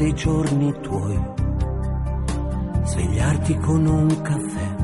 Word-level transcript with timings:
dei 0.00 0.14
giorni 0.14 0.74
tuoi, 0.80 1.20
svegliarti 2.84 3.54
con 3.58 3.84
un 3.84 4.22
caffè 4.22 4.74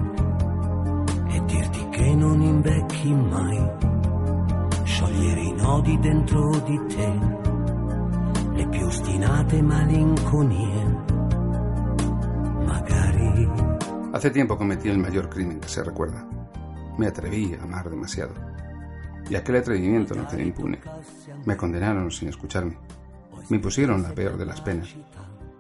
e 1.34 1.44
dirti 1.46 1.88
che 1.88 2.14
non 2.14 2.42
invecchi 2.42 3.14
mai, 3.14 3.70
sciogliere 4.84 5.40
i 5.40 5.52
nodi 5.54 5.98
dentro 6.00 6.50
di 6.66 6.78
te, 6.88 7.18
le 8.56 8.68
più 8.68 8.84
ostinate 8.84 9.62
malinconie, 9.62 10.84
magari. 12.66 13.50
Hace 14.12 14.30
tiempo 14.30 14.58
cometí 14.58 14.90
el 14.90 14.98
mayor 14.98 15.30
crimen 15.30 15.60
que 15.60 15.68
se 15.68 15.82
recuerda. 15.82 16.28
Me 16.98 17.06
atreví 17.06 17.54
a 17.54 17.62
amar 17.62 17.88
demasiado. 17.88 18.34
Y 19.30 19.34
aquel 19.34 19.56
atrevimiento 19.56 20.14
no 20.14 20.28
quedó 20.28 20.42
impune. 20.42 20.78
Me 21.46 21.56
condenaron 21.56 22.10
sin 22.10 22.28
escucharme. 22.28 22.76
Me 23.48 23.56
impusieron 23.56 24.02
la 24.02 24.12
peor 24.12 24.36
de 24.36 24.46
las 24.46 24.60
penas. 24.60 24.94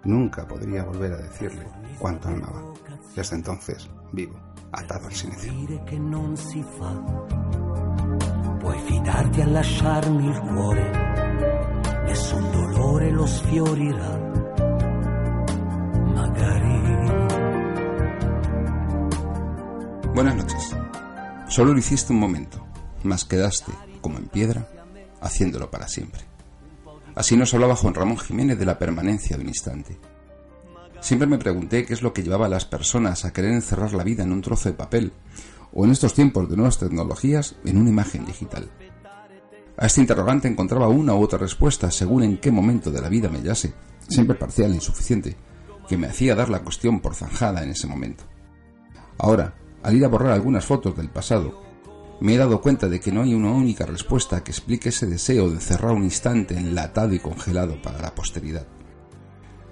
Nunca 0.04 0.46
podría 0.46 0.84
volver 0.84 1.12
a 1.12 1.18
decirle 1.18 1.66
cuánto 1.98 2.28
amaba. 2.28 2.62
Desde 3.14 3.36
entonces 3.36 3.88
vivo 4.12 4.38
atado 4.72 5.06
al 5.06 5.12
silencio. 5.12 5.52
che 5.84 5.98
non 5.98 6.36
si 6.36 6.62
fa. 6.62 6.92
Puoi 8.58 8.78
fidarti 8.80 9.40
a 9.40 9.46
lasciarmi 9.46 10.26
il 10.26 10.38
cuore, 10.40 10.90
nessun 12.04 12.50
dolore 12.50 13.10
lo 13.10 13.26
sfiorirà. 13.26 14.18
Magari 16.14 16.74
Buenas 20.12 20.34
noches. 20.34 20.76
Solo 21.48 21.72
lo 21.72 21.78
hiciste 21.78 22.12
un 22.12 22.18
momento, 22.18 22.66
mas 23.02 23.24
quedaste, 23.24 23.72
como 24.00 24.18
en 24.18 24.26
piedra, 24.28 24.66
haciéndolo 25.20 25.70
para 25.70 25.88
siempre. 25.88 26.35
Así 27.16 27.34
nos 27.34 27.54
hablaba 27.54 27.76
Juan 27.76 27.94
Ramón 27.94 28.18
Jiménez 28.18 28.58
de 28.58 28.66
la 28.66 28.78
permanencia 28.78 29.36
de 29.36 29.42
un 29.42 29.48
instante. 29.48 29.98
Siempre 31.00 31.26
me 31.26 31.38
pregunté 31.38 31.86
qué 31.86 31.94
es 31.94 32.02
lo 32.02 32.12
que 32.12 32.22
llevaba 32.22 32.44
a 32.44 32.50
las 32.50 32.66
personas 32.66 33.24
a 33.24 33.32
querer 33.32 33.52
encerrar 33.52 33.94
la 33.94 34.04
vida 34.04 34.22
en 34.22 34.32
un 34.32 34.42
trozo 34.42 34.68
de 34.68 34.74
papel, 34.74 35.12
o 35.72 35.86
en 35.86 35.92
estos 35.92 36.12
tiempos 36.12 36.48
de 36.50 36.56
nuevas 36.56 36.78
tecnologías, 36.78 37.56
en 37.64 37.78
una 37.78 37.88
imagen 37.88 38.26
digital. 38.26 38.70
A 39.78 39.86
este 39.86 40.02
interrogante 40.02 40.46
encontraba 40.46 40.88
una 40.88 41.14
u 41.14 41.22
otra 41.22 41.38
respuesta 41.38 41.90
según 41.90 42.22
en 42.22 42.36
qué 42.36 42.50
momento 42.50 42.90
de 42.90 43.00
la 43.00 43.08
vida 43.08 43.30
me 43.30 43.38
hallase, 43.38 43.72
siempre 44.06 44.36
parcial 44.36 44.72
e 44.72 44.74
insuficiente, 44.74 45.36
que 45.88 45.96
me 45.96 46.08
hacía 46.08 46.34
dar 46.34 46.50
la 46.50 46.60
cuestión 46.60 47.00
por 47.00 47.14
zanjada 47.14 47.62
en 47.62 47.70
ese 47.70 47.86
momento. 47.86 48.24
Ahora, 49.16 49.54
al 49.82 49.96
ir 49.96 50.04
a 50.04 50.08
borrar 50.08 50.32
algunas 50.32 50.66
fotos 50.66 50.94
del 50.94 51.08
pasado, 51.08 51.62
me 52.20 52.34
he 52.34 52.38
dado 52.38 52.60
cuenta 52.60 52.88
de 52.88 52.98
que 52.98 53.12
no 53.12 53.22
hay 53.22 53.34
una 53.34 53.52
única 53.52 53.84
respuesta 53.84 54.42
que 54.42 54.50
explique 54.50 54.88
ese 54.88 55.06
deseo 55.06 55.50
de 55.50 55.60
cerrar 55.60 55.92
un 55.92 56.04
instante 56.04 56.56
enlatado 56.56 57.12
y 57.14 57.18
congelado 57.18 57.80
para 57.82 58.00
la 58.00 58.14
posteridad. 58.14 58.66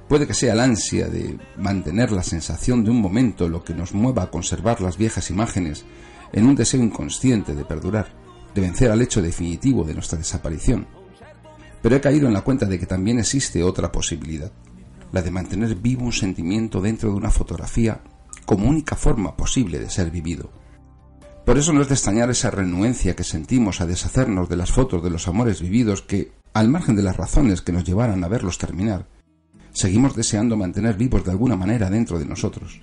Puede 0.08 0.26
que 0.26 0.34
sea 0.34 0.54
la 0.54 0.64
ansia 0.64 1.08
de 1.08 1.38
mantener 1.56 2.12
la 2.12 2.22
sensación 2.22 2.84
de 2.84 2.90
un 2.90 3.00
momento 3.00 3.48
lo 3.48 3.64
que 3.64 3.74
nos 3.74 3.94
mueva 3.94 4.24
a 4.24 4.30
conservar 4.30 4.82
las 4.82 4.98
viejas 4.98 5.30
imágenes 5.30 5.86
en 6.32 6.46
un 6.46 6.54
deseo 6.54 6.82
inconsciente 6.82 7.54
de 7.54 7.64
perdurar, 7.64 8.14
de 8.54 8.60
vencer 8.60 8.90
al 8.90 9.00
hecho 9.00 9.22
definitivo 9.22 9.84
de 9.84 9.94
nuestra 9.94 10.18
desaparición. 10.18 10.86
Pero 11.80 11.96
he 11.96 12.00
caído 12.00 12.26
en 12.26 12.34
la 12.34 12.42
cuenta 12.42 12.66
de 12.66 12.78
que 12.78 12.86
también 12.86 13.18
existe 13.18 13.62
otra 13.62 13.90
posibilidad, 13.90 14.52
la 15.12 15.22
de 15.22 15.30
mantener 15.30 15.74
vivo 15.76 16.04
un 16.04 16.12
sentimiento 16.12 16.82
dentro 16.82 17.10
de 17.10 17.16
una 17.16 17.30
fotografía 17.30 18.02
como 18.44 18.68
única 18.68 18.96
forma 18.96 19.34
posible 19.36 19.78
de 19.78 19.88
ser 19.88 20.10
vivido. 20.10 20.50
Por 21.44 21.58
eso 21.58 21.74
no 21.74 21.82
es 21.82 21.88
de 21.88 21.94
extrañar 21.94 22.30
esa 22.30 22.50
renuencia 22.50 23.14
que 23.14 23.22
sentimos 23.22 23.80
a 23.80 23.86
deshacernos 23.86 24.48
de 24.48 24.56
las 24.56 24.72
fotos 24.72 25.02
de 25.02 25.10
los 25.10 25.28
amores 25.28 25.60
vividos 25.60 26.00
que, 26.00 26.32
al 26.54 26.68
margen 26.68 26.96
de 26.96 27.02
las 27.02 27.18
razones 27.18 27.60
que 27.60 27.72
nos 27.72 27.84
llevaran 27.84 28.24
a 28.24 28.28
verlos 28.28 28.56
terminar, 28.56 29.06
seguimos 29.72 30.16
deseando 30.16 30.56
mantener 30.56 30.96
vivos 30.96 31.22
de 31.22 31.32
alguna 31.32 31.54
manera 31.54 31.90
dentro 31.90 32.18
de 32.18 32.24
nosotros. 32.24 32.80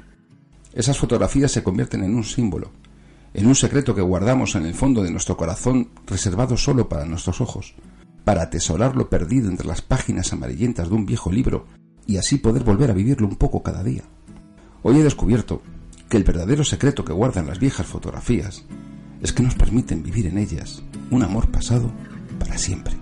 Esas 0.73 0.99
fotografías 0.99 1.51
se 1.51 1.63
convierten 1.63 2.03
en 2.03 2.13
un 2.13 2.23
símbolo, 2.23 2.71
en 3.33 3.47
un 3.47 3.55
secreto 3.55 3.95
que 3.95 4.01
guardamos 4.01 4.53
en 4.53 4.67
el 4.67 4.75
fondo 4.75 5.01
de 5.01 5.11
nuestro 5.11 5.35
corazón 5.37 5.89
reservado 6.05 6.55
solo 6.55 6.87
para 6.87 7.05
nuestros 7.05 7.41
ojos, 7.41 7.73
para 8.23 8.43
atesorar 8.43 8.95
lo 8.95 9.09
perdido 9.09 9.49
entre 9.49 9.67
las 9.67 9.81
páginas 9.81 10.33
amarillentas 10.33 10.87
de 10.87 10.95
un 10.95 11.07
viejo 11.07 11.31
libro 11.31 11.65
y 12.05 12.17
así 12.17 12.37
poder 12.37 12.63
volver 12.63 12.91
a 12.91 12.93
vivirlo 12.93 13.27
un 13.27 13.37
poco 13.37 13.63
cada 13.63 13.83
día. 13.83 14.03
Hoy 14.83 14.99
he 14.99 15.03
descubierto 15.03 15.63
que 16.11 16.17
el 16.17 16.25
verdadero 16.25 16.65
secreto 16.65 17.05
que 17.05 17.13
guardan 17.13 17.47
las 17.47 17.57
viejas 17.57 17.87
fotografías 17.87 18.65
es 19.21 19.31
que 19.31 19.43
nos 19.43 19.55
permiten 19.55 20.03
vivir 20.03 20.27
en 20.27 20.37
ellas 20.37 20.83
un 21.09 21.23
amor 21.23 21.49
pasado 21.49 21.89
para 22.37 22.57
siempre. 22.57 23.00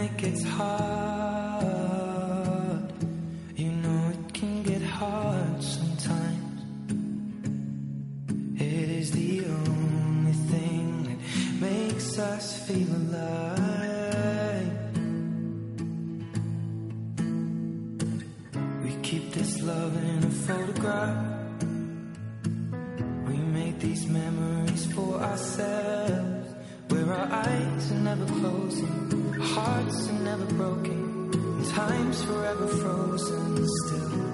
It 0.00 0.16
gets 0.16 0.42
hard, 0.44 1.39
hearts 29.90 30.08
are 30.08 30.12
never 30.12 30.44
broken, 30.54 31.64
time's 31.74 32.22
forever 32.22 32.66
frozen 32.68 33.66
still. 33.66 34.29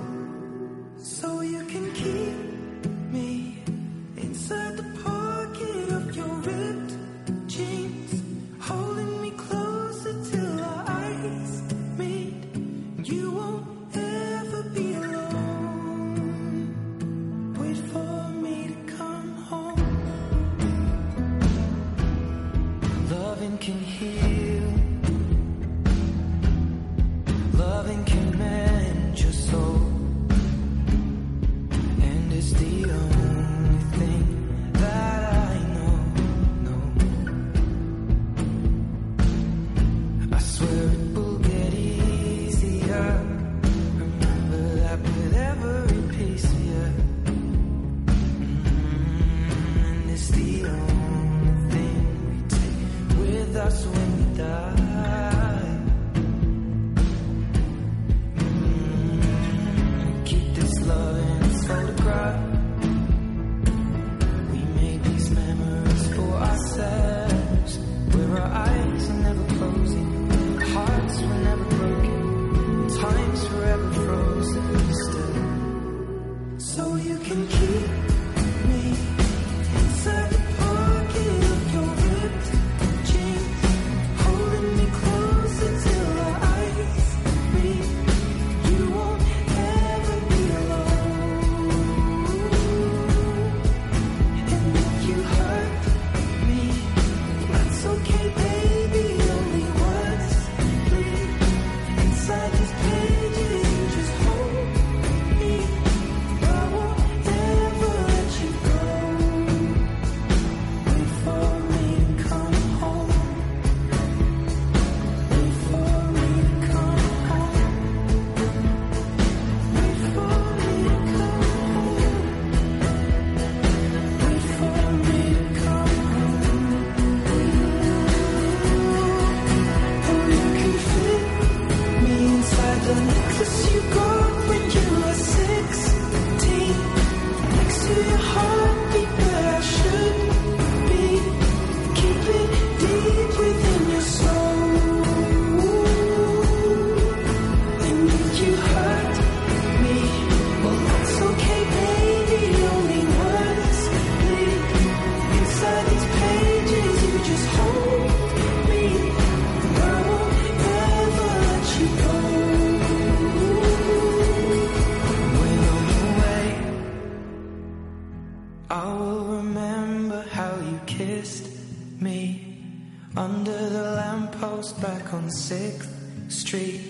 Street, 176.28 176.80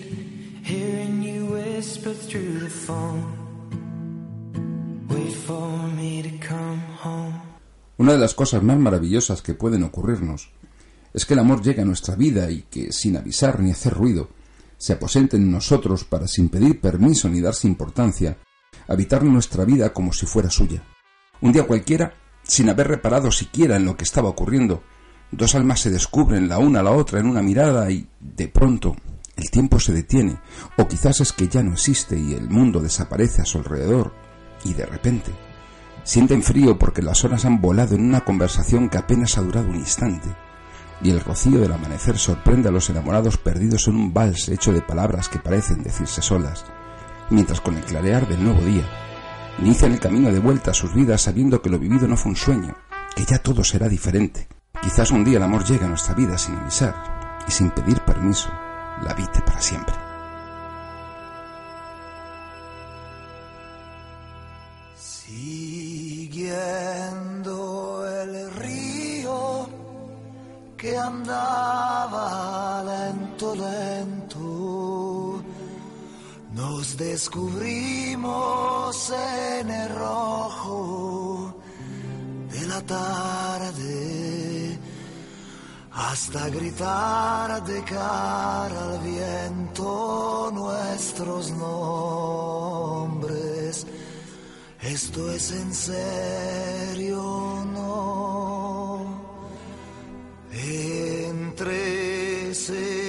hearing 0.63 1.21
you 1.21 1.45
whisper 1.45 2.11
through 2.11 2.59
the 2.59 2.69
phone. 2.69 3.23
Wait 5.09 5.31
for 5.31 5.87
me 5.95 6.23
to 6.23 6.47
come 6.47 6.81
home. 7.03 7.33
Una 7.97 8.13
de 8.13 8.17
las 8.17 8.33
cosas 8.33 8.63
más 8.63 8.79
maravillosas 8.79 9.43
que 9.43 9.53
pueden 9.53 9.83
ocurrirnos 9.83 10.49
es 11.13 11.25
que 11.25 11.35
el 11.35 11.39
amor 11.39 11.61
llegue 11.61 11.83
a 11.83 11.85
nuestra 11.85 12.15
vida 12.15 12.49
y 12.49 12.63
que, 12.63 12.91
sin 12.91 13.15
avisar 13.15 13.59
ni 13.59 13.69
hacer 13.69 13.93
ruido, 13.93 14.29
se 14.77 14.93
aposente 14.93 15.37
en 15.37 15.51
nosotros 15.51 16.03
para, 16.03 16.27
sin 16.27 16.49
pedir 16.49 16.81
permiso 16.81 17.29
ni 17.29 17.39
darse 17.39 17.67
importancia, 17.67 18.37
habitar 18.87 19.23
nuestra 19.23 19.65
vida 19.65 19.93
como 19.93 20.13
si 20.13 20.25
fuera 20.25 20.49
suya. 20.49 20.83
Un 21.41 21.51
día 21.51 21.67
cualquiera, 21.67 22.15
sin 22.41 22.69
haber 22.69 22.87
reparado 22.87 23.31
siquiera 23.31 23.75
en 23.75 23.85
lo 23.85 23.97
que 23.97 24.03
estaba 24.03 24.29
ocurriendo, 24.29 24.81
dos 25.31 25.53
almas 25.53 25.81
se 25.81 25.91
descubren 25.91 26.49
la 26.49 26.57
una 26.57 26.79
a 26.79 26.83
la 26.83 26.91
otra 26.91 27.19
en 27.19 27.27
una 27.27 27.43
mirada 27.43 27.91
y, 27.91 28.07
de 28.19 28.47
pronto, 28.47 28.95
el 29.37 29.51
tiempo 29.51 29.79
se 29.79 29.93
detiene, 29.93 30.39
o 30.77 30.87
quizás 30.87 31.21
es 31.21 31.31
que 31.31 31.47
ya 31.47 31.63
no 31.63 31.73
existe 31.73 32.17
y 32.17 32.33
el 32.33 32.49
mundo 32.49 32.79
desaparece 32.79 33.41
a 33.41 33.45
su 33.45 33.59
alrededor, 33.59 34.13
y 34.63 34.73
de 34.73 34.85
repente, 34.85 35.31
sienten 36.03 36.41
frío 36.41 36.77
porque 36.77 37.01
las 37.01 37.23
horas 37.23 37.45
han 37.45 37.61
volado 37.61 37.95
en 37.95 38.01
una 38.01 38.21
conversación 38.21 38.89
que 38.89 38.97
apenas 38.97 39.37
ha 39.37 39.41
durado 39.41 39.69
un 39.69 39.75
instante, 39.75 40.29
y 41.01 41.11
el 41.11 41.19
rocío 41.19 41.59
del 41.59 41.71
amanecer 41.71 42.17
sorprende 42.17 42.69
a 42.69 42.71
los 42.71 42.89
enamorados 42.89 43.37
perdidos 43.37 43.87
en 43.87 43.95
un 43.95 44.13
vals 44.13 44.49
hecho 44.49 44.73
de 44.73 44.81
palabras 44.81 45.29
que 45.29 45.39
parecen 45.39 45.83
decirse 45.83 46.21
solas, 46.21 46.65
mientras 47.29 47.61
con 47.61 47.75
el 47.75 47.83
clarear 47.83 48.27
del 48.27 48.43
nuevo 48.43 48.61
día 48.61 48.87
inician 49.59 49.91
el 49.91 49.99
camino 49.99 50.31
de 50.31 50.39
vuelta 50.39 50.71
a 50.71 50.73
sus 50.73 50.93
vidas 50.93 51.21
sabiendo 51.21 51.61
que 51.61 51.69
lo 51.69 51.79
vivido 51.79 52.07
no 52.07 52.17
fue 52.17 52.31
un 52.31 52.35
sueño, 52.35 52.75
que 53.15 53.25
ya 53.25 53.39
todo 53.39 53.63
será 53.63 53.89
diferente. 53.89 54.47
Quizás 54.81 55.11
un 55.11 55.23
día 55.23 55.37
el 55.37 55.43
amor 55.43 55.63
llegue 55.63 55.85
a 55.85 55.89
nuestra 55.89 56.13
vida 56.13 56.37
sin 56.37 56.55
avisar 56.55 57.43
y 57.47 57.51
sin 57.51 57.71
pedir 57.71 57.99
permiso, 58.01 58.49
la 59.03 59.11
habite 59.11 59.41
para 59.41 59.61
siempre. 59.61 59.93
Siguiendo 66.37 68.07
el 68.07 68.51
río 68.55 69.67
que 70.77 70.97
andaba 70.97 72.83
lento, 72.83 73.55
lento, 73.55 75.43
nos 76.53 76.97
descubrimos 76.97 78.33
en 79.11 79.71
el 79.71 79.89
rojo 79.95 81.53
de 82.51 82.67
la 82.67 82.81
tarde 82.81 84.26
hasta 85.97 86.49
gritar 86.49 87.63
de 87.65 87.83
cara 87.83 88.93
al 88.93 88.99
viento 88.99 90.49
nuestros 90.53 91.51
nombres. 91.51 93.27
Esto 94.81 95.31
es 95.31 95.51
en 95.51 95.73
serio, 95.73 97.65
no. 97.73 99.05
Entre 100.51 102.51
ese 102.51 103.07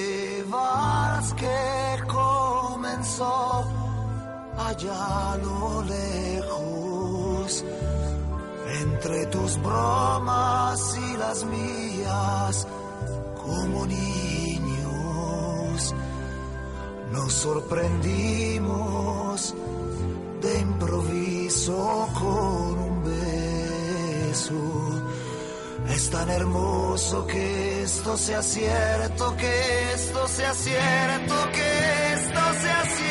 que 1.36 1.98
comenzó 2.06 3.64
allá 4.56 5.32
a 5.32 5.36
lo 5.36 5.82
lejos, 5.82 7.64
entre 8.82 9.26
tus 9.26 9.60
bromas 9.62 10.96
y 10.96 11.16
las 11.16 11.44
mías, 11.44 12.66
como 13.48 13.86
niños, 13.86 15.94
nos 17.12 17.32
sorprendimos 17.32 19.54
de 20.42 20.60
improviso 20.60 22.08
con 22.20 22.78
un 22.88 23.02
beso. 23.04 24.54
Es 25.88 26.10
tan 26.10 26.28
hermoso 26.30 27.26
que 27.26 27.82
esto 27.82 28.16
sea 28.16 28.40
cierto, 28.42 29.36
que 29.36 29.92
esto 29.94 30.28
sea 30.28 30.54
cierto, 30.54 31.34
que 31.52 32.12
esto 32.14 32.40
sea 32.62 32.84
cierto, 32.84 33.07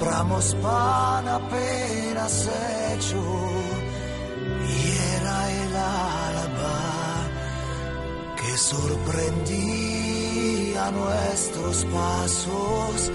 compramos 0.00 0.56
pan 0.62 1.28
apenas 1.28 2.48
hecho 2.94 3.22
y 4.66 4.70
era 5.16 5.52
el 5.62 5.76
alba 5.76 7.28
que 8.36 8.56
sorprendía 8.56 10.90
nuestros 10.90 11.84
pasos 11.84 13.12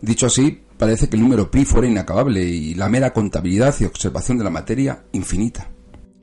Dicho 0.00 0.24
así, 0.24 0.58
parece 0.78 1.10
que 1.10 1.16
el 1.16 1.22
número 1.22 1.50
pi 1.50 1.66
fuera 1.66 1.86
inacabable 1.86 2.42
y 2.42 2.74
la 2.74 2.88
mera 2.88 3.12
contabilidad 3.12 3.74
y 3.78 3.84
observación 3.84 4.38
de 4.38 4.44
la 4.44 4.50
materia 4.50 5.04
infinita. 5.12 5.70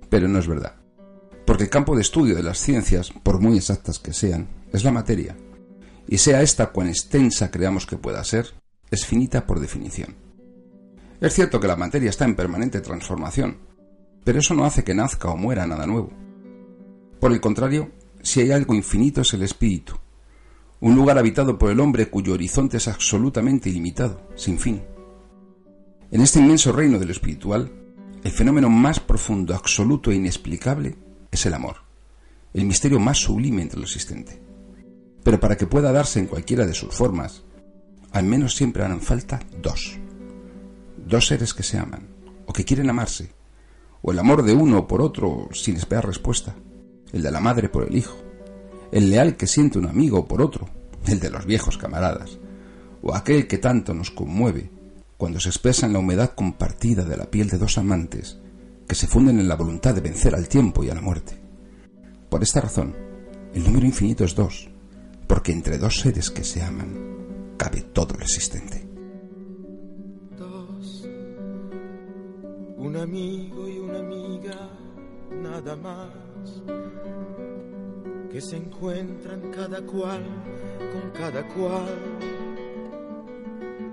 Pero 0.09 0.27
no 0.27 0.39
es 0.39 0.47
verdad. 0.47 0.77
Porque 1.45 1.65
el 1.65 1.69
campo 1.69 1.95
de 1.95 2.01
estudio 2.01 2.35
de 2.35 2.41
las 2.41 2.57
ciencias, 2.57 3.11
por 3.11 3.39
muy 3.39 3.57
exactas 3.57 3.99
que 3.99 4.11
sean, 4.11 4.47
es 4.73 4.83
la 4.83 4.91
materia. 4.91 5.37
Y 6.07 6.17
sea 6.17 6.41
esta 6.41 6.71
cuán 6.71 6.87
extensa 6.87 7.51
creamos 7.51 7.85
que 7.85 7.97
pueda 7.97 8.23
ser, 8.23 8.55
es 8.89 9.05
finita 9.05 9.45
por 9.45 9.59
definición. 9.59 10.26
Es 11.19 11.33
cierto 11.33 11.59
que 11.59 11.67
la 11.67 11.75
materia 11.75 12.11
está 12.11 12.25
en 12.25 12.35
permanente 12.35 12.79
transformación, 12.79 13.57
pero 14.23 14.39
eso 14.39 14.53
no 14.53 14.65
hace 14.65 14.83
que 14.83 14.93
nazca 14.93 15.29
o 15.29 15.37
muera 15.37 15.65
nada 15.65 15.87
nuevo. 15.87 16.11
Por 17.19 17.31
el 17.31 17.41
contrario, 17.41 17.91
si 18.21 18.41
hay 18.41 18.51
algo 18.51 18.75
infinito 18.75 19.21
es 19.21 19.33
el 19.33 19.41
espíritu, 19.41 19.95
un 20.79 20.95
lugar 20.95 21.17
habitado 21.17 21.57
por 21.57 21.71
el 21.71 21.79
hombre 21.79 22.09
cuyo 22.09 22.33
horizonte 22.33 22.77
es 22.77 22.87
absolutamente 22.87 23.69
ilimitado, 23.69 24.29
sin 24.35 24.59
fin. 24.59 24.83
En 26.11 26.21
este 26.21 26.39
inmenso 26.39 26.71
reino 26.71 26.99
de 26.99 27.05
lo 27.05 27.11
espiritual, 27.11 27.71
el 28.23 28.31
fenómeno 28.31 28.69
más 28.69 28.99
profundo, 28.99 29.55
absoluto 29.55 30.11
e 30.11 30.15
inexplicable 30.15 30.95
es 31.31 31.45
el 31.47 31.55
amor, 31.55 31.77
el 32.53 32.65
misterio 32.65 32.99
más 32.99 33.17
sublime 33.17 33.63
entre 33.63 33.79
lo 33.79 33.85
existente. 33.85 34.39
Pero 35.23 35.39
para 35.39 35.57
que 35.57 35.65
pueda 35.65 35.91
darse 35.91 36.19
en 36.19 36.27
cualquiera 36.27 36.67
de 36.67 36.75
sus 36.75 36.93
formas, 36.93 37.43
al 38.11 38.25
menos 38.25 38.55
siempre 38.55 38.83
harán 38.83 39.01
falta 39.01 39.39
dos. 39.61 39.97
Dos 41.07 41.27
seres 41.27 41.53
que 41.53 41.63
se 41.63 41.77
aman, 41.77 42.05
o 42.47 42.51
que 42.51 42.65
quieren 42.65 42.89
amarse, 42.89 43.31
o 44.01 44.11
el 44.11 44.19
amor 44.19 44.43
de 44.43 44.51
uno 44.51 44.87
por 44.87 45.01
otro 45.01 45.47
sin 45.53 45.77
esperar 45.77 46.05
respuesta, 46.05 46.53
el 47.13 47.23
de 47.23 47.31
la 47.31 47.39
madre 47.39 47.69
por 47.69 47.87
el 47.87 47.95
hijo, 47.95 48.17
el 48.91 49.09
leal 49.09 49.37
que 49.37 49.47
siente 49.47 49.79
un 49.79 49.87
amigo 49.87 50.27
por 50.27 50.41
otro, 50.41 50.67
el 51.05 51.21
de 51.21 51.29
los 51.29 51.45
viejos 51.45 51.77
camaradas, 51.77 52.39
o 53.01 53.15
aquel 53.15 53.47
que 53.47 53.57
tanto 53.57 53.93
nos 53.93 54.11
conmueve 54.11 54.69
cuando 55.15 55.39
se 55.39 55.47
expresa 55.47 55.85
en 55.85 55.93
la 55.93 55.99
humedad 55.99 56.33
compartida 56.35 57.05
de 57.05 57.15
la 57.15 57.31
piel 57.31 57.47
de 57.47 57.57
dos 57.57 57.77
amantes 57.77 58.37
que 58.85 58.95
se 58.95 59.07
funden 59.07 59.39
en 59.39 59.47
la 59.47 59.55
voluntad 59.55 59.95
de 59.95 60.01
vencer 60.01 60.35
al 60.35 60.49
tiempo 60.49 60.83
y 60.83 60.89
a 60.89 60.93
la 60.93 61.01
muerte. 61.01 61.39
Por 62.29 62.43
esta 62.43 62.59
razón, 62.59 62.93
el 63.53 63.63
número 63.63 63.85
infinito 63.85 64.25
es 64.25 64.35
dos, 64.35 64.67
porque 65.25 65.53
entre 65.53 65.77
dos 65.77 66.01
seres 66.01 66.29
que 66.29 66.43
se 66.43 66.61
aman 66.61 67.55
cabe 67.55 67.83
todo 67.93 68.13
lo 68.15 68.23
existente. 68.23 68.86
Un 72.77 72.95
amigo 72.95 73.67
y 73.67 73.79
una 73.79 73.99
amiga, 73.99 74.69
nada 75.31 75.75
más, 75.75 76.61
que 78.31 78.39
se 78.39 78.57
encuentran 78.57 79.51
cada 79.51 79.81
cual 79.81 80.23
con 80.91 81.11
cada 81.11 81.47
cual 81.49 81.95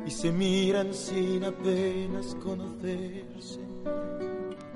y 0.07 0.11
se 0.11 0.31
miran 0.31 0.93
sin 0.93 1.45
apenas 1.45 2.35
conocerse. 2.43 3.61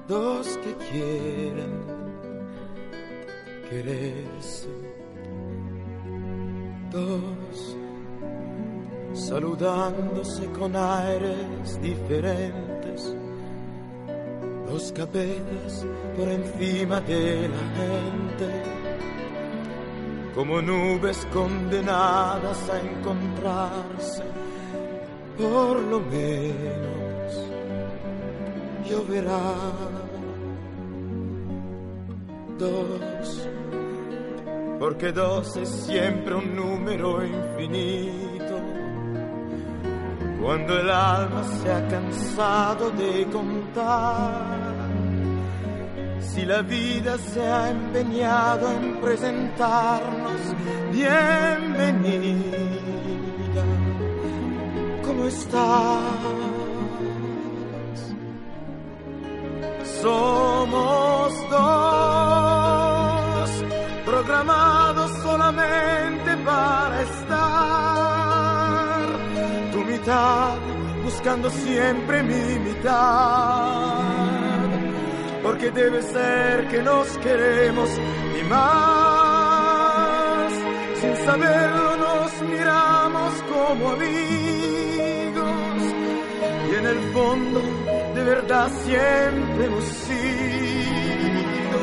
Dos 0.06 0.58
que 0.58 0.74
quieren 0.90 1.84
quererse. 3.68 4.68
Dos 6.90 7.76
saludándose 9.12 10.46
con 10.52 10.74
aires 10.74 11.78
diferentes. 11.82 12.77
Dos 14.70 14.92
cabezas 14.92 15.86
por 16.16 16.28
encima 16.28 17.00
de 17.00 17.48
la 17.48 17.64
gente. 17.78 18.62
Como 20.34 20.62
nubes 20.62 21.26
condenadas 21.32 22.70
a 22.70 22.80
encontrarse 22.80 24.22
por 25.38 25.80
lo 25.80 26.00
menos 26.00 27.32
lloverá. 28.84 29.54
Dos, 32.58 33.48
porque 34.80 35.12
dos 35.12 35.56
es 35.56 35.68
siempre 35.68 36.34
un 36.34 36.56
número 36.56 37.24
infinito. 37.24 38.56
Cuando 40.42 40.80
el 40.80 40.90
alma 40.90 41.44
se 41.44 41.72
ha 41.72 41.86
cansado 41.86 42.90
de 42.90 43.26
contar, 43.26 44.57
si 46.34 46.44
la 46.44 46.62
vida 46.62 47.16
se 47.18 47.40
ha 47.40 47.70
empeñado 47.70 48.70
en 48.72 49.00
presentarnos, 49.00 50.40
bienvenida 50.92 52.58
¿Cómo 55.04 55.24
estás? 55.26 56.02
Somos 60.02 61.32
dos, 61.50 62.70
programados 64.04 65.10
solamente 65.22 66.36
para 66.44 67.02
estar. 67.02 67.38
Tu 69.72 69.78
mitad, 69.78 70.56
buscando 71.02 71.50
siempre 71.50 72.22
mi 72.22 72.58
mitad. 72.60 73.47
Porque 75.58 75.72
debe 75.72 76.00
ser 76.02 76.68
que 76.68 76.80
nos 76.82 77.18
queremos 77.18 77.90
y 78.40 78.44
más. 78.44 80.52
Sin 81.00 81.16
saberlo 81.26 81.96
nos 81.96 82.42
miramos 82.42 83.32
como 83.50 83.90
amigos 83.90 84.08
en 86.78 86.86
el 86.86 87.00
fondo 87.12 87.60
de 88.14 88.22
verdad 88.22 88.70
siempre 88.84 89.64
hemos 89.64 89.82
sido 90.06 91.78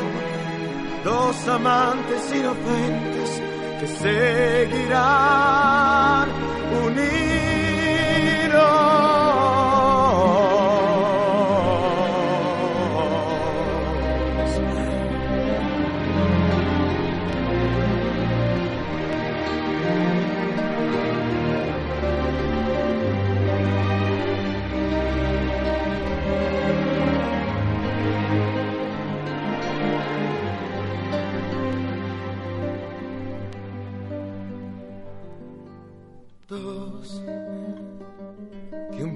dos 1.04 1.48
amantes 1.48 2.34
inocentes 2.34 3.42
que 3.80 3.88
seguirán 4.68 6.28
unidos. 6.82 7.25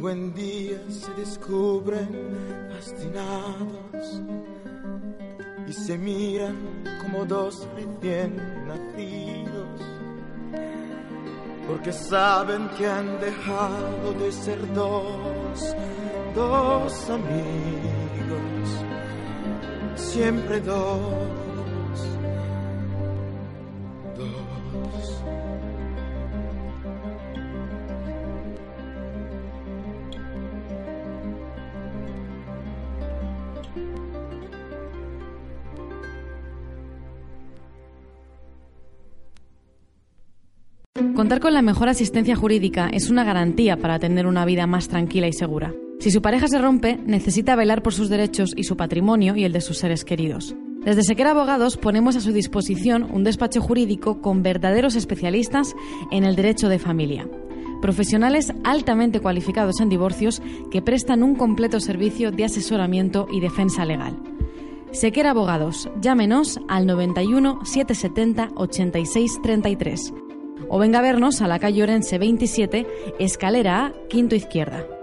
Buen 0.01 0.35
día 0.35 0.81
se 0.89 1.13
descubren 1.13 2.09
fascinados 2.75 4.23
y 5.69 5.73
se 5.73 5.97
miran 5.97 6.57
como 7.01 7.25
dos 7.25 7.69
recién 7.77 8.37
nacidos, 8.67 9.81
porque 11.69 11.93
saben 11.93 12.69
que 12.77 12.87
han 12.89 13.21
dejado 13.21 14.13
de 14.19 14.33
ser 14.33 14.75
dos, 14.75 15.77
dos 16.35 17.11
amigos, 17.11 18.69
siempre 19.95 20.61
dos 20.61 21.40
Contar 41.31 41.43
con 41.43 41.55
la 41.55 41.63
mejor 41.63 41.89
asistencia 41.89 42.35
jurídica 42.35 42.91
es 42.93 43.09
una 43.09 43.23
garantía 43.23 43.77
para 43.77 44.01
tener 44.01 44.27
una 44.27 44.45
vida 44.45 44.67
más 44.67 44.89
tranquila 44.89 45.29
y 45.29 45.33
segura. 45.33 45.73
Si 46.01 46.11
su 46.11 46.23
pareja 46.23 46.49
se 46.49 46.59
rompe, 46.59 46.99
necesita 47.07 47.55
velar 47.55 47.85
por 47.85 47.95
sus 47.95 48.09
derechos 48.09 48.53
y 48.57 48.65
su 48.65 48.77
patrimonio 48.77 49.37
y 49.37 49.45
el 49.45 49.53
de 49.53 49.61
sus 49.61 49.79
seres 49.79 50.05
queridos. 50.05 50.57
Desde 50.85 51.05
Sequera 51.05 51.31
Abogados 51.31 51.77
ponemos 51.77 52.17
a 52.17 52.21
su 52.21 52.33
disposición 52.33 53.07
un 53.13 53.23
despacho 53.23 53.61
jurídico 53.61 54.21
con 54.21 54.43
verdaderos 54.43 54.97
especialistas 54.97 55.77
en 56.11 56.25
el 56.25 56.35
derecho 56.35 56.69
de 56.69 56.81
familia. 56.81 57.29
Profesionales 57.81 58.53
altamente 58.65 59.21
cualificados 59.21 59.81
en 59.81 59.89
divorcios 59.89 60.43
que 60.73 60.83
prestan 60.83 61.23
un 61.23 61.37
completo 61.37 61.79
servicio 61.79 62.33
de 62.33 62.47
asesoramiento 62.47 63.29
y 63.31 63.39
defensa 63.39 63.85
legal. 63.85 64.21
Sequera 64.91 65.31
Abogados, 65.31 65.89
llámenos 66.01 66.59
al 66.67 66.87
91 66.87 67.61
770 67.65 68.51
86 68.57 69.41
33 69.45 70.13
o 70.71 70.79
venga 70.79 71.01
a 71.01 71.03
vernos 71.03 71.43
a 71.43 71.49
la 71.49 71.59
calle 71.59 71.83
Orense 71.83 72.17
27, 72.17 72.87
escalera 73.19 73.87
A, 73.87 73.93
quinto 74.09 74.37
izquierda. 74.37 75.00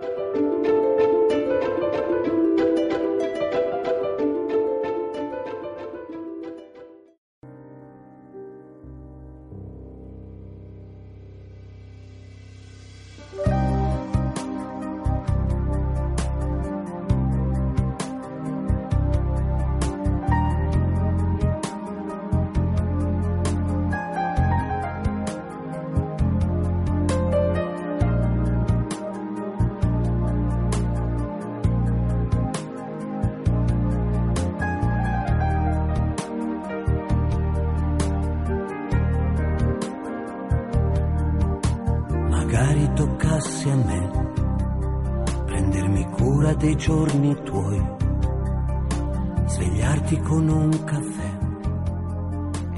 Dei 46.58 46.76
giorni 46.76 47.38
tuoi, 47.44 47.80
svegliarti 49.46 50.18
con 50.22 50.50
un 50.50 50.84
caffè 50.84 51.38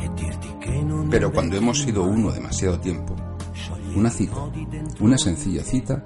e. 0.02 1.08
Pero 1.10 1.32
cuando 1.32 1.56
hemos 1.56 1.80
sido 1.80 2.04
uno 2.04 2.30
demasiado 2.32 2.78
tiempo, 2.80 3.16
una 3.96 4.10
cita, 4.10 4.36
una 5.00 5.18
sencilla 5.18 5.64
cita, 5.64 6.06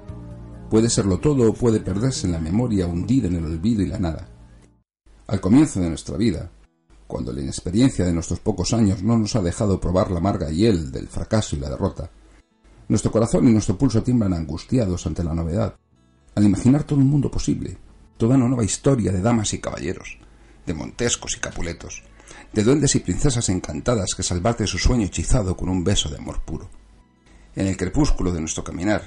puede 0.70 0.88
serlo 0.88 1.18
todo 1.18 1.48
o 1.50 1.52
puede 1.52 1.80
perderse 1.80 2.26
en 2.26 2.32
la 2.32 2.38
memoria, 2.38 2.86
hundida 2.86 3.26
en 3.26 3.36
el 3.36 3.44
olvido 3.44 3.82
y 3.82 3.86
la 3.86 3.98
nada. 3.98 4.28
Al 5.26 5.40
comienzo 5.40 5.80
de 5.80 5.88
nuestra 5.88 6.16
vida, 6.16 6.50
cuando 7.08 7.32
la 7.32 7.40
inexperiencia 7.40 8.04
de 8.04 8.12
nuestros 8.12 8.38
pocos 8.38 8.72
años 8.72 9.02
no 9.02 9.18
nos 9.18 9.34
ha 9.34 9.42
dejado 9.42 9.80
probar 9.80 10.12
la 10.12 10.18
amarga 10.18 10.48
hiel 10.48 10.92
del 10.92 11.08
fracaso 11.08 11.56
y 11.56 11.58
la 11.58 11.70
derrota, 11.70 12.08
nuestro 12.86 13.10
corazón 13.10 13.48
y 13.48 13.52
nuestro 13.52 13.76
pulso 13.76 14.02
tiemblan 14.02 14.32
angustiados 14.32 15.06
ante 15.06 15.24
la 15.24 15.34
novedad, 15.34 15.76
al 16.34 16.44
imaginar 16.44 16.84
todo 16.84 16.98
un 16.98 17.08
mundo 17.08 17.30
posible, 17.30 17.76
toda 18.16 18.36
una 18.36 18.48
nueva 18.48 18.64
historia 18.64 19.12
de 19.12 19.20
damas 19.20 19.52
y 19.54 19.58
caballeros, 19.58 20.18
de 20.66 20.74
montescos 20.74 21.36
y 21.36 21.40
capuletos, 21.40 22.02
de 22.52 22.62
duendes 22.62 22.94
y 22.94 23.00
princesas 23.00 23.48
encantadas 23.48 24.14
que 24.16 24.22
salvarte 24.22 24.66
su 24.66 24.78
sueño 24.78 25.06
hechizado 25.06 25.56
con 25.56 25.68
un 25.68 25.84
beso 25.84 26.08
de 26.08 26.18
amor 26.18 26.40
puro. 26.42 26.68
En 27.54 27.66
el 27.66 27.76
crepúsculo 27.76 28.32
de 28.32 28.40
nuestro 28.40 28.64
caminar, 28.64 29.02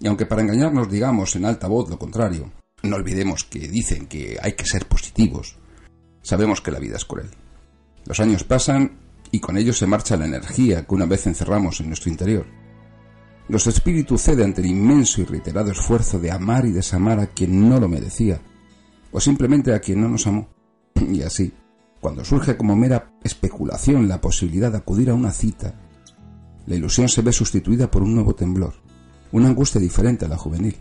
y 0.00 0.06
aunque 0.06 0.26
para 0.26 0.42
engañarnos 0.42 0.90
digamos 0.90 1.36
en 1.36 1.44
alta 1.44 1.68
voz 1.68 1.88
lo 1.88 1.98
contrario, 1.98 2.50
no 2.82 2.96
olvidemos 2.96 3.44
que 3.44 3.68
dicen 3.68 4.06
que 4.06 4.38
hay 4.40 4.54
que 4.54 4.66
ser 4.66 4.86
positivos, 4.86 5.56
sabemos 6.22 6.60
que 6.60 6.70
la 6.70 6.78
vida 6.78 6.96
es 6.96 7.04
cruel. 7.04 7.30
Los 8.06 8.20
años 8.20 8.44
pasan 8.44 8.98
y 9.30 9.40
con 9.40 9.56
ellos 9.56 9.78
se 9.78 9.86
marcha 9.86 10.16
la 10.16 10.24
energía 10.24 10.86
que 10.86 10.94
una 10.94 11.06
vez 11.06 11.26
encerramos 11.26 11.80
en 11.80 11.88
nuestro 11.88 12.10
interior. 12.10 12.46
Nuestro 13.50 13.72
espíritu 13.72 14.16
cede 14.16 14.44
ante 14.44 14.60
el 14.60 14.68
inmenso 14.68 15.20
y 15.20 15.24
reiterado 15.24 15.72
esfuerzo 15.72 16.20
de 16.20 16.30
amar 16.30 16.66
y 16.66 16.70
desamar 16.70 17.18
a 17.18 17.26
quien 17.26 17.68
no 17.68 17.80
lo 17.80 17.88
merecía, 17.88 18.40
o 19.10 19.18
simplemente 19.18 19.74
a 19.74 19.80
quien 19.80 20.00
no 20.00 20.08
nos 20.08 20.28
amó. 20.28 20.46
Y 20.94 21.22
así, 21.22 21.52
cuando 22.00 22.24
surge 22.24 22.56
como 22.56 22.76
mera 22.76 23.10
especulación 23.24 24.06
la 24.06 24.20
posibilidad 24.20 24.70
de 24.70 24.78
acudir 24.78 25.10
a 25.10 25.14
una 25.14 25.32
cita, 25.32 25.74
la 26.66 26.76
ilusión 26.76 27.08
se 27.08 27.22
ve 27.22 27.32
sustituida 27.32 27.90
por 27.90 28.04
un 28.04 28.14
nuevo 28.14 28.36
temblor, 28.36 28.74
una 29.32 29.48
angustia 29.48 29.80
diferente 29.80 30.26
a 30.26 30.28
la 30.28 30.38
juvenil, 30.38 30.76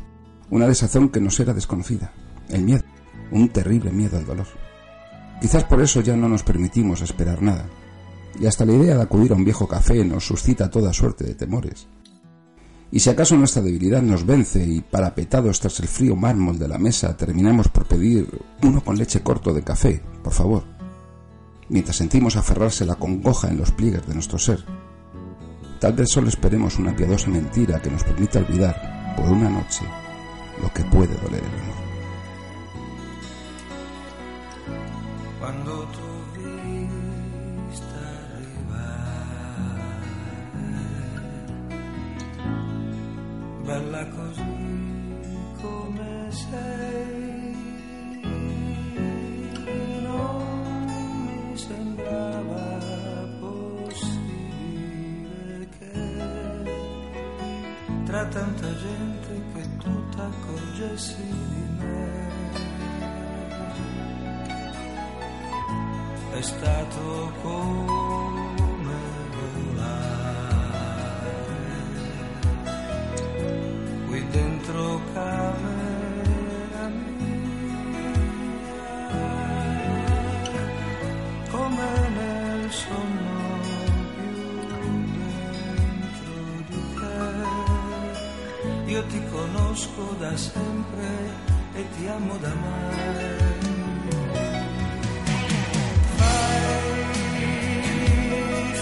una 0.52 0.68
desazón 0.68 1.10
que 1.10 1.22
nos 1.22 1.40
era 1.40 1.56
desconocida, 1.56 2.14
el 2.50 2.62
miedo, 2.62 2.84
un 3.32 3.50
terrible 3.50 3.90
miedo 3.90 4.16
al 4.16 4.28
dolor. 4.28 4.48
Quizás 5.42 5.64
por 5.64 5.82
eso 5.82 6.02
ya 6.02 6.16
no 6.16 6.30
nos 6.30 6.44
permitimos 6.44 7.02
esperar 7.02 7.42
nada, 7.42 7.66
y 8.40 8.46
hasta 8.46 8.64
la 8.64 8.74
idea 8.74 8.96
de 8.96 9.02
acudir 9.02 9.32
a 9.32 9.36
un 9.36 9.44
viejo 9.44 9.68
café 9.68 10.06
nos 10.06 10.28
suscita 10.28 10.70
toda 10.70 10.94
suerte 10.94 11.24
de 11.24 11.34
temores. 11.34 11.88
Y 12.92 13.00
si 13.00 13.10
acaso 13.10 13.36
nuestra 13.36 13.62
debilidad 13.62 14.02
nos 14.02 14.26
vence 14.26 14.64
y 14.64 14.82
parapetados 14.82 15.60
tras 15.60 15.80
el 15.80 15.88
frío 15.88 16.16
mármol 16.16 16.58
de 16.58 16.68
la 16.68 16.80
mesa 16.80 17.16
terminamos 17.16 17.68
por 17.68 17.86
pedir 17.86 18.28
uno 18.64 18.84
con 18.84 18.98
leche 18.98 19.22
corto 19.22 19.54
de 19.54 19.64
café, 19.64 20.02
por 20.24 20.34
favor, 20.34 20.64
mientras 21.70 21.98
sentimos 21.98 22.36
aferrarse 22.36 22.86
la 22.86 22.96
congoja 22.96 23.50
en 23.50 23.58
los 23.58 23.72
pliegues 23.72 24.08
de 24.08 24.16
nuestro 24.16 24.40
ser, 24.40 24.66
tal 25.80 25.94
vez 25.94 26.10
solo 26.10 26.30
esperemos 26.30 26.80
una 26.80 26.96
piadosa 26.96 27.30
mentira 27.30 27.80
que 27.80 27.92
nos 27.92 28.04
permita 28.04 28.40
olvidar, 28.40 29.16
por 29.16 29.30
una 29.30 29.50
noche, 29.50 29.86
lo 30.62 30.74
que 30.74 30.84
puede 30.86 31.16
doler 31.16 31.44
el 31.44 31.60
amor. 31.62 31.80
Quando 35.40 35.88
bella 43.70 44.04
così 44.08 44.42
come 45.62 46.32
sei, 46.32 47.56
non 50.02 50.86
mi 50.88 51.56
sembrava 51.56 53.28
possibile 53.40 54.10
che 55.78 55.94
tra 58.06 58.26
tanta 58.26 58.76
gente 58.76 59.42
che 59.54 59.78
tu 59.78 60.10
t'accorgessi 60.16 61.22
di 61.22 61.68
me. 61.78 62.28
è 66.32 66.42
stato 66.42 67.32
come 67.44 68.69
ti 89.10 89.22
conosco 89.32 90.16
da 90.20 90.38
sempre 90.38 91.08
e 91.74 91.86
ti 91.96 92.08
amo 92.08 92.38
da 92.38 92.54
mai. 92.54 93.38
Fai 96.18 97.14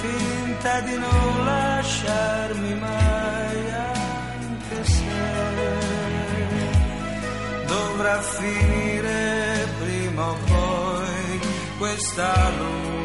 finta 0.01 0.79
di 0.81 0.97
non 0.97 1.45
lasciarmi 1.45 2.73
mai, 2.75 3.71
anche 3.71 4.83
se 4.83 5.05
dovrà 7.65 8.21
finire 8.21 9.67
prima 9.79 10.29
o 10.29 10.35
poi 10.45 11.39
questa 11.77 12.49
lunga 12.57 12.96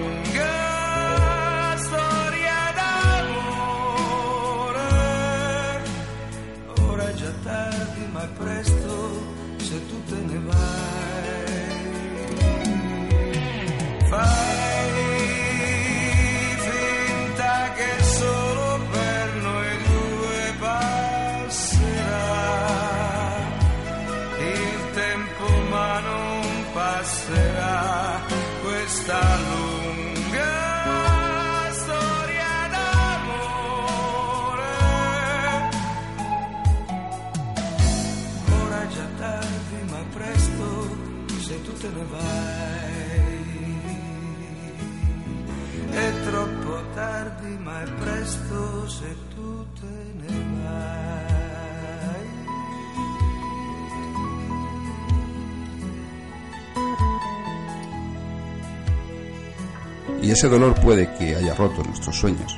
Y 60.23 60.31
ese 60.31 60.49
dolor 60.49 60.81
puede 60.81 61.13
que 61.19 61.35
haya 61.35 61.55
roto 61.55 61.83
nuestros 61.83 62.17
sueños. 62.17 62.57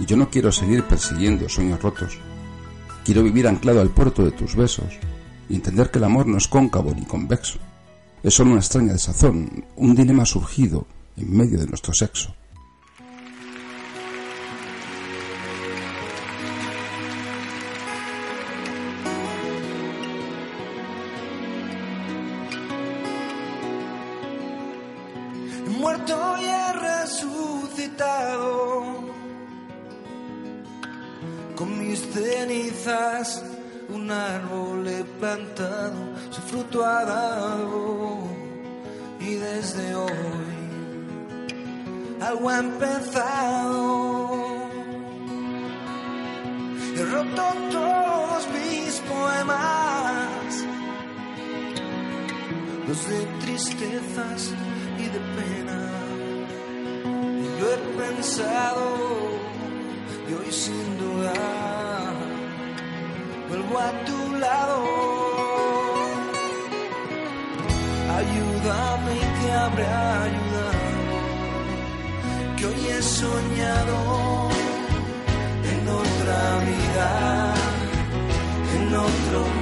Y 0.00 0.06
yo 0.06 0.16
no 0.16 0.30
quiero 0.30 0.50
seguir 0.50 0.82
persiguiendo 0.82 1.48
sueños 1.48 1.80
rotos. 1.80 2.18
Quiero 3.04 3.22
vivir 3.22 3.46
anclado 3.46 3.80
al 3.80 3.90
puerto 3.90 4.24
de 4.24 4.32
tus 4.32 4.56
besos 4.56 4.98
y 5.48 5.54
entender 5.54 5.90
que 5.90 5.98
el 5.98 6.04
amor 6.04 6.26
no 6.26 6.38
es 6.38 6.48
cóncavo 6.48 6.92
ni 6.92 7.04
convexo. 7.04 7.58
Es 8.22 8.34
solo 8.34 8.50
una 8.50 8.60
extraña 8.60 8.92
desazón, 8.92 9.64
un 9.76 9.94
dilema 9.94 10.26
surgido 10.26 10.86
en 11.16 11.36
medio 11.36 11.58
de 11.58 11.66
nuestro 11.66 11.94
sexo. 11.94 12.34
Y 39.20 39.34
desde 39.34 39.94
hoy 39.96 40.12
algo 42.20 42.48
ha 42.50 42.58
empezado 42.58 43.98
He 46.98 47.04
roto 47.04 47.42
todos 47.70 48.48
mis 48.48 49.00
poemas, 49.08 50.64
los 52.88 53.08
de 53.08 53.20
tristezas 53.40 54.52
y 54.98 55.04
de 55.04 55.20
pena. 55.38 55.80
Y 57.44 57.60
lo 57.60 57.72
he 57.72 57.78
pensado 58.02 58.86
y 60.28 60.34
hoy 60.34 60.50
sin 60.50 60.98
duda 60.98 61.34
vuelvo 63.48 63.78
a 63.78 63.90
tu 64.04 64.34
lado. 64.38 65.07
Ayúdame 68.18 69.12
y 69.14 69.26
te 69.40 69.52
habré 69.52 69.86
ayudado, 69.86 70.88
que 72.56 72.66
hoy 72.66 72.86
he 72.88 73.00
soñado 73.00 73.96
en 75.70 75.88
otra 76.02 76.40
vida, 76.68 77.54
en 78.74 78.94
otro 79.08 79.57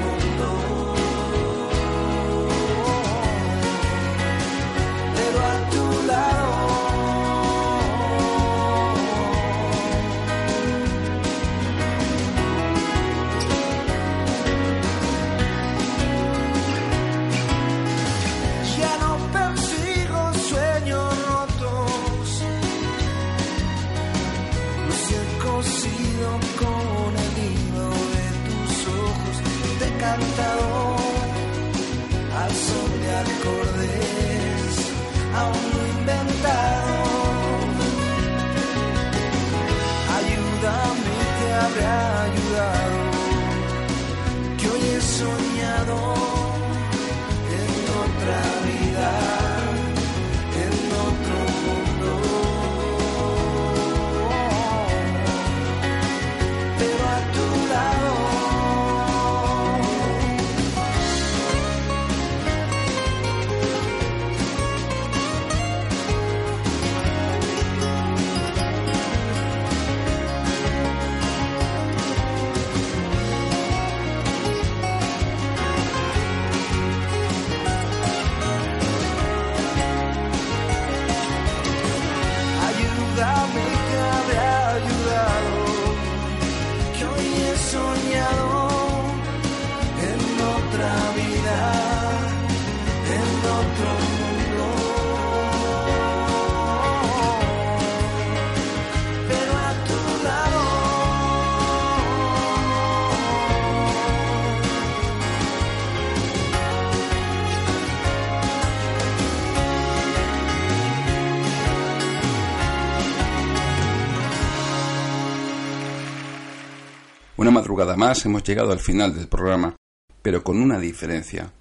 madrugada 117.56 117.96
más 117.96 118.26
hemos 118.26 118.42
llegado 118.42 118.70
al 118.70 118.80
final 118.80 119.14
del 119.14 119.28
programa, 119.28 119.74
pero 120.20 120.44
con 120.44 120.60
una 120.60 120.78
diferencia. 120.78 121.54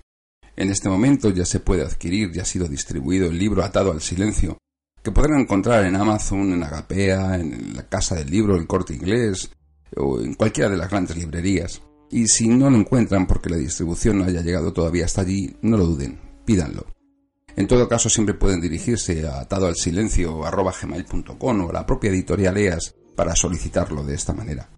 En 0.58 0.70
este 0.70 0.90
momento 0.90 1.30
ya 1.30 1.46
se 1.46 1.62
puede 1.62 1.84
adquirir, 1.84 2.34
ya 2.34 2.42
ha 2.42 2.46
sido 2.46 2.68
distribuido 2.68 3.28
el 3.28 3.40
libro 3.40 3.64
Atado 3.64 3.94
al 3.94 4.02
Silencio, 4.02 4.58
que 5.02 5.12
podrán 5.12 5.40
encontrar 5.40 5.86
en 5.86 5.96
Amazon, 5.96 6.52
en 6.52 6.64
Agapea, 6.64 7.36
en 7.36 7.78
la 7.78 7.88
Casa 7.88 8.16
del 8.16 8.30
Libro, 8.30 8.58
el 8.58 8.68
Corte 8.68 8.94
Inglés 8.94 9.50
o 9.96 10.20
en 10.20 10.34
cualquiera 10.34 10.70
de 10.70 10.76
las 10.76 10.90
grandes 10.90 11.16
librerías. 11.16 11.82
Y 12.12 12.28
si 12.28 12.50
no 12.50 12.70
lo 12.70 12.76
encuentran 12.76 13.26
porque 13.26 13.50
la 13.50 13.56
distribución 13.56 14.18
no 14.18 14.26
haya 14.26 14.42
llegado 14.42 14.74
todavía 14.74 15.06
hasta 15.06 15.22
allí, 15.22 15.56
no 15.62 15.78
lo 15.78 15.86
duden, 15.86 16.20
pídanlo. 16.46 16.88
En 17.56 17.68
todo 17.68 17.88
caso, 17.88 18.10
siempre 18.10 18.36
pueden 18.36 18.60
dirigirse 18.60 19.26
a 19.26 19.40
atadoalsilencio.com 19.40 21.62
o 21.62 21.70
a 21.70 21.74
la 21.74 21.86
propia 21.86 22.10
editorial 22.10 22.58
EAS 22.58 22.96
para 23.16 23.34
solicitarlo 23.34 24.04
de 24.04 24.16
esta 24.16 24.34
manera. 24.34 24.75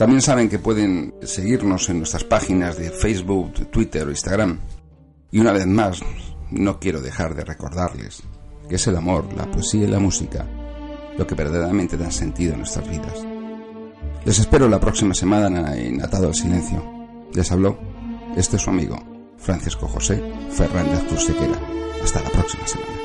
También 0.00 0.22
saben 0.22 0.48
que 0.48 0.58
pueden 0.58 1.12
seguirnos 1.20 1.90
en 1.90 1.98
nuestras 1.98 2.24
páginas 2.24 2.78
de 2.78 2.88
Facebook, 2.88 3.52
Twitter 3.70 4.06
o 4.06 4.10
Instagram. 4.10 4.58
Y 5.30 5.40
una 5.40 5.52
vez 5.52 5.66
más, 5.66 6.00
no 6.50 6.80
quiero 6.80 7.02
dejar 7.02 7.34
de 7.34 7.44
recordarles 7.44 8.22
que 8.66 8.76
es 8.76 8.86
el 8.86 8.96
amor, 8.96 9.30
la 9.36 9.50
poesía 9.50 9.84
y 9.84 9.88
la 9.88 9.98
música 9.98 10.46
lo 11.18 11.26
que 11.26 11.34
verdaderamente 11.34 11.98
dan 11.98 12.12
sentido 12.12 12.54
a 12.54 12.56
nuestras 12.56 12.88
vidas. 12.88 13.26
Les 14.24 14.38
espero 14.38 14.70
la 14.70 14.80
próxima 14.80 15.12
semana 15.12 15.76
en 15.76 16.02
Atado 16.02 16.28
al 16.28 16.34
Silencio. 16.34 16.82
Les 17.34 17.52
habló 17.52 17.78
este 18.36 18.56
es 18.56 18.62
su 18.62 18.70
amigo, 18.70 18.96
Francisco 19.36 19.86
José 19.86 20.22
Fernández 20.50 21.06
Tursequera. 21.08 21.60
Hasta 22.02 22.22
la 22.22 22.30
próxima 22.30 22.66
semana. 22.66 22.99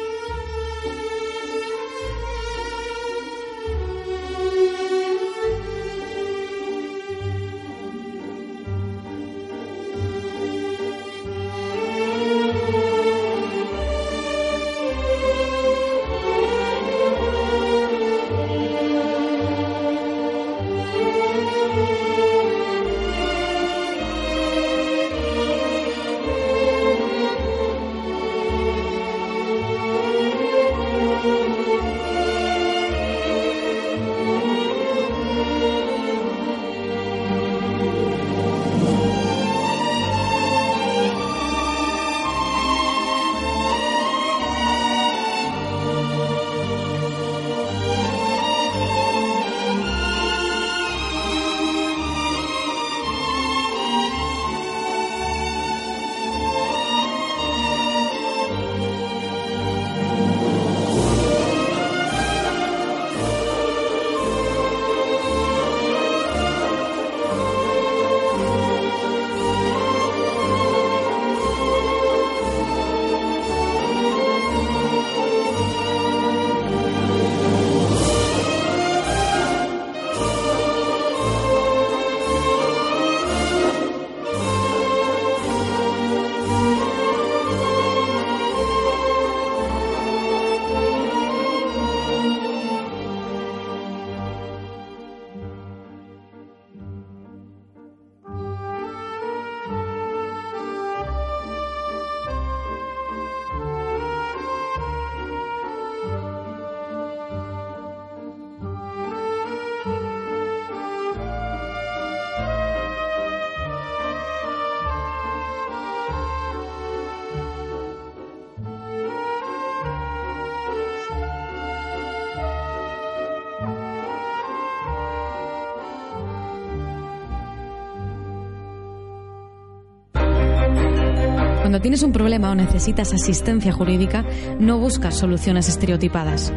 Cuando 131.75 131.89
tienes 131.89 132.03
un 132.03 132.13
problema 132.13 132.51
o 132.51 132.55
necesitas 132.55 133.13
asistencia 133.13 133.73
jurídica, 133.73 134.23
no 134.59 134.77
buscas 134.79 135.13
soluciones 135.13 135.67
estereotipadas. 135.67 136.53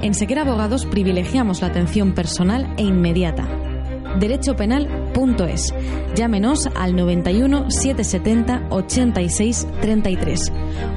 En 0.00 0.14
Sequera 0.14 0.42
Abogados 0.42 0.86
privilegiamos 0.86 1.60
la 1.60 1.66
atención 1.66 2.12
personal 2.14 2.72
e 2.76 2.84
inmediata. 2.84 3.48
Derechopenal.es. 4.20 5.74
Llámenos 6.14 6.68
al 6.76 6.94
91 6.94 7.68
770 7.68 8.68
86 8.70 9.66
33 9.80 10.52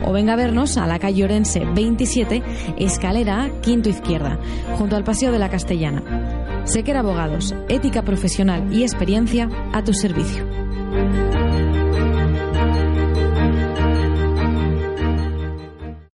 o 0.05 0.11
venga 0.11 0.33
a 0.33 0.35
vernos 0.35 0.77
a 0.77 0.85
la 0.85 0.99
calle 0.99 1.23
Orense 1.23 1.65
27, 1.65 2.43
escalera 2.77 3.45
A, 3.45 3.49
quinto 3.61 3.89
izquierda, 3.89 4.37
junto 4.77 4.95
al 4.95 5.03
Paseo 5.03 5.31
de 5.31 5.39
la 5.39 5.49
Castellana. 5.49 6.61
Sequera 6.65 6.99
Abogados, 6.99 7.55
ética 7.69 8.03
profesional 8.03 8.71
y 8.71 8.83
experiencia 8.83 9.49
a 9.73 9.83
tu 9.83 9.95
servicio. 9.95 10.45